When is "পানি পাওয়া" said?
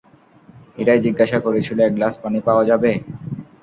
2.23-2.63